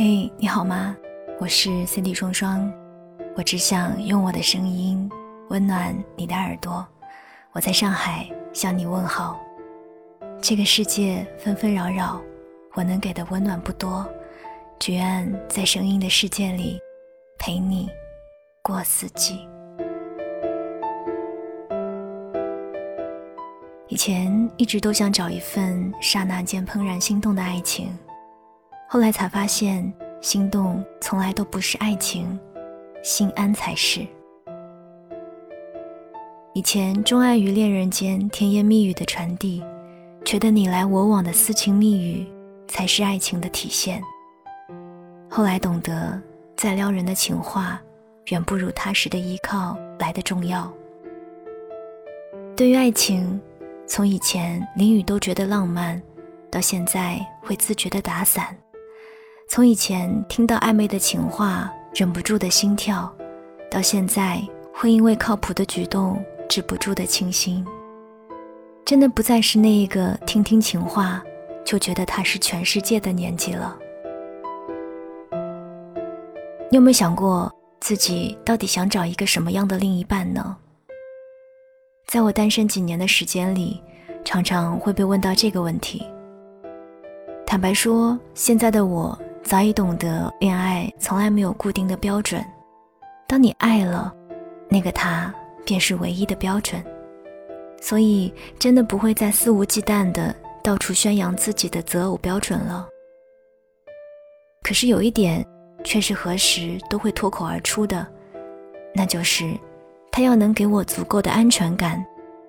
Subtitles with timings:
[0.00, 0.96] 嘿，你好吗？
[1.40, 2.72] 我是 Cindy 双双，
[3.34, 5.10] 我只想用我的声音
[5.48, 6.86] 温暖你的耳朵。
[7.50, 9.40] 我在上海向你问好。
[10.40, 12.22] 这个世界纷纷扰扰，
[12.74, 14.08] 我能给的温暖不多，
[14.78, 16.78] 只愿在声音的世界里
[17.36, 17.90] 陪你
[18.62, 19.48] 过四季。
[23.88, 27.98] 以前一直都想找一份刹那间怦然心动的爱情。
[28.90, 29.92] 后来才发现，
[30.22, 32.40] 心动从来都不是爱情，
[33.02, 34.00] 心安才是。
[36.54, 39.62] 以前钟爱于恋人间甜言蜜语的传递，
[40.24, 42.26] 觉得你来我往的私情蜜语
[42.66, 44.02] 才是爱情的体现。
[45.28, 46.18] 后来懂得，
[46.56, 47.78] 再撩人的情话，
[48.28, 50.72] 远不如踏实的依靠来的重要。
[52.56, 53.38] 对于爱情，
[53.86, 56.00] 从以前淋雨都觉得浪漫，
[56.50, 58.56] 到现在会自觉的打伞。
[59.50, 63.10] 从以前听到暧昧的情话，忍不住的心跳，
[63.70, 67.66] 到现在会因为靠谱的举动止不住的倾心，
[68.84, 71.24] 真的不再是那一个听听情话
[71.64, 73.74] 就觉得他是全世界的年纪了。
[76.70, 80.58] 你有没有想过自己到底想找一个什么样的另一半呢？
[82.06, 83.82] 在我单身几年的时间里，
[84.26, 86.04] 常常会被问到这个问题。
[87.46, 89.18] 坦白说，现在的我。
[89.48, 92.44] 早已懂得，恋爱从来没有固定的标准。
[93.26, 94.14] 当你爱了，
[94.68, 96.84] 那个他便是唯一的标准。
[97.80, 102.86] 所以，真的不会再肆无忌惮的到处宣扬自己的择偶标准了。
[104.62, 105.42] 可是有一点，
[105.82, 108.06] 却是何时都会脱口而出的，
[108.94, 109.56] 那就是，
[110.12, 112.04] 他要能给我足够的安全感，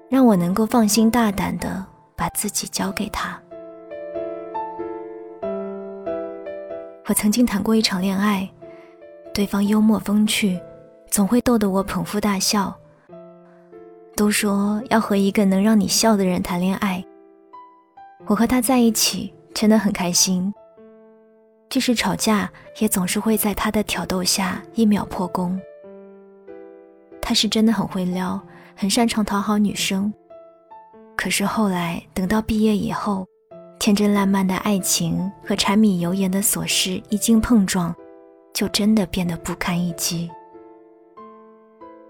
[0.10, 1.86] 让我能够放心大胆的
[2.18, 3.42] 把自己交给他。
[7.10, 8.48] 我曾经谈过一场恋爱，
[9.34, 10.60] 对方幽默风趣，
[11.10, 12.72] 总会逗得我捧腹大笑。
[14.16, 17.04] 都说要和一个能让你笑的人谈恋爱，
[18.28, 20.54] 我和他在一起真的很开心。
[21.68, 22.48] 即使吵架，
[22.78, 25.60] 也总是会在他的挑逗下一秒破功。
[27.20, 28.40] 他是真的很会撩，
[28.76, 30.14] 很擅长讨好女生。
[31.18, 33.26] 可是后来等到毕业以后。
[33.80, 37.96] 天真烂漫的爱情和柴米油盐的琐事一经碰撞，
[38.54, 40.30] 就真的变得不堪一击。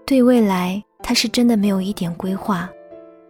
[0.04, 2.68] 对未来，他是真的没有一点规划，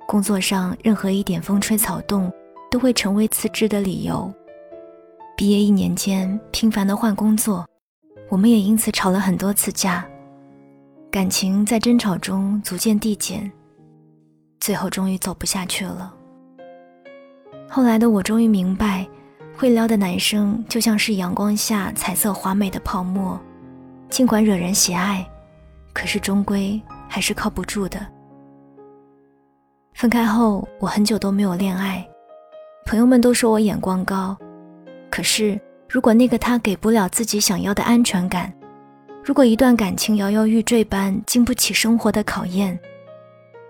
[0.09, 2.33] 工作上任何一点风吹草动
[2.71, 4.33] 都会成为辞职的理由。
[5.37, 7.67] 毕业一年间频繁的换工作，
[8.31, 10.03] 我们也因此吵了很多次架，
[11.11, 13.53] 感情在争吵中逐渐递减，
[14.61, 16.15] 最后终于走不下去了。
[17.73, 19.07] 后来的我终于明白，
[19.57, 23.39] 会撩的男生就像是阳光下彩色华美的泡沫，
[24.09, 25.25] 尽管惹人喜爱，
[25.93, 28.05] 可是终归还是靠不住的。
[29.95, 32.05] 分开后，我很久都没有恋爱，
[32.87, 34.37] 朋友们都说我眼光高，
[35.09, 35.59] 可是
[35.89, 38.53] 如果那个他给不了自己想要的安全感，
[39.23, 42.77] 如果一段感情摇摇欲坠般经不起生活的考验，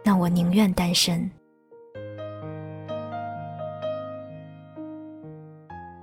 [0.03, 1.31] 那我宁愿单身。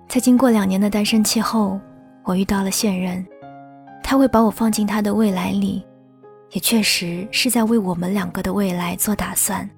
[0.08, 1.78] 在经过两年的单身期后，
[2.24, 3.26] 我遇到了现任，
[4.02, 5.86] 他会把我放进他的未来里，
[6.52, 9.70] 也确实是在为我们两个的未来做打算。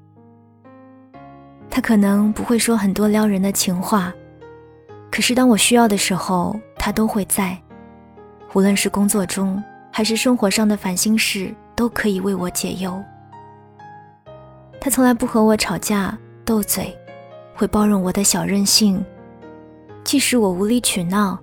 [1.67, 4.13] 他可能不会说很多撩人的情话，
[5.11, 7.57] 可是当我需要的时候，他都会在，
[8.53, 13.03] 无论是工作中还是生活上的烦心事，都可以为我解忧。
[14.79, 16.95] 他从来不和我吵架斗嘴，
[17.55, 19.03] 会包容我的小任性。
[20.09, 21.37] 即使我无理取闹，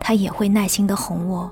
[0.00, 1.48] 他也会耐心的哄我。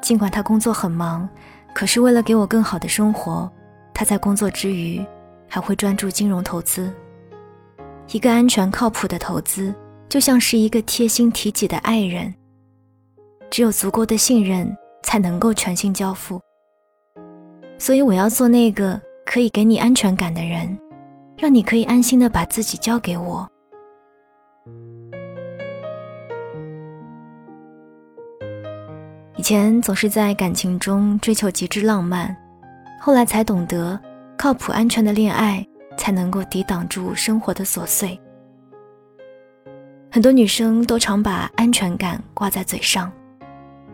[0.00, 1.28] 尽管他工作很忙，
[1.74, 3.50] 可是为了给我更好的生活，
[3.92, 5.04] 他在工作之余
[5.48, 6.88] 还会专注金融投资。
[8.12, 9.74] 一个安全靠谱的投资，
[10.08, 12.32] 就像是一个贴心体己的爱人。
[13.50, 14.72] 只有足够的信任，
[15.02, 16.40] 才能够全心交付。
[17.76, 20.78] 所以我要做那个可以给你安全感的人，
[21.36, 23.50] 让你可以安心的把自己交给我。
[29.36, 32.34] 以前总是在感情中追求极致浪漫，
[32.98, 33.98] 后来才懂得，
[34.36, 35.64] 靠谱安全的恋爱
[35.98, 38.18] 才能够抵挡住生活的琐碎。
[40.10, 43.12] 很多女生都常把安全感挂在嘴上，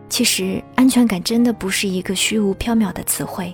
[0.07, 3.53] 其实安全感真的不是一个虚无缥缈的词汇，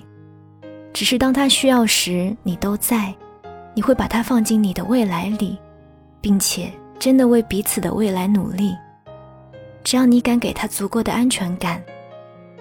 [0.93, 3.11] 只是当他需要时你都在，
[3.73, 5.57] 你会把它放进你的未来里，
[6.21, 8.75] 并且真的为彼此的未来努力。
[9.83, 11.81] 只要你敢给他足够的安全感，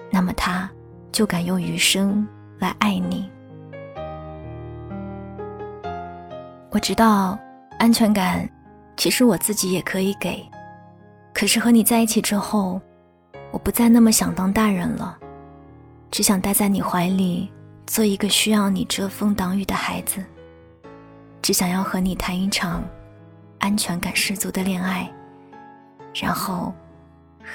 [0.09, 0.69] 那么他
[1.11, 2.27] 就敢用余生
[2.57, 3.29] 来爱你。
[6.71, 7.37] 我知道，
[7.77, 8.47] 安全感
[8.95, 10.43] 其实我自己也可以给，
[11.33, 12.79] 可是和你在一起之后，
[13.51, 15.17] 我不再那么想当大人了，
[16.11, 17.51] 只想待在你怀里，
[17.85, 20.23] 做一个需要你遮风挡雨的孩子，
[21.41, 22.83] 只想要和你谈一场
[23.59, 25.11] 安全感十足的恋爱，
[26.13, 26.73] 然后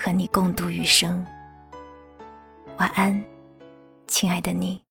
[0.03, 1.25] 和你共度余生。
[2.79, 3.25] 晚安
[4.07, 4.85] 亲爱的你。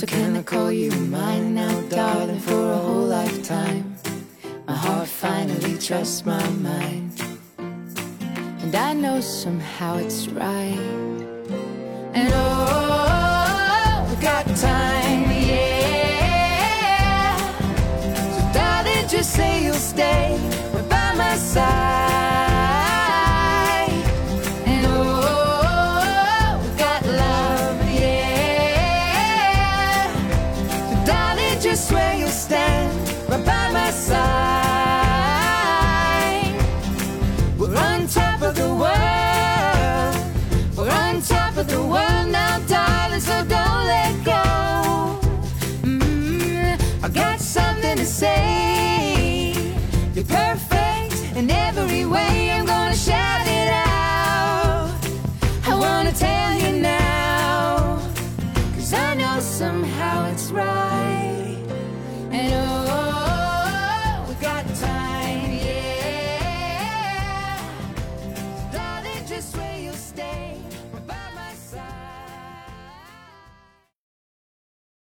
[0.00, 3.96] So can I call you mine now, darling, for a whole lifetime?
[4.66, 7.22] My heart finally trusts my mind.
[7.58, 10.80] And I know somehow it's right.
[12.14, 14.99] And oh, we got time,